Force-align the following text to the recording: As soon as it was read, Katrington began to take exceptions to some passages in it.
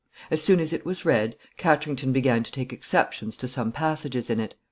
As 0.31 0.41
soon 0.41 0.59
as 0.59 0.73
it 0.73 0.83
was 0.83 1.05
read, 1.05 1.35
Katrington 1.57 2.11
began 2.11 2.41
to 2.41 2.51
take 2.51 2.73
exceptions 2.73 3.37
to 3.37 3.47
some 3.47 3.71
passages 3.71 4.31
in 4.31 4.39
it. 4.39 4.55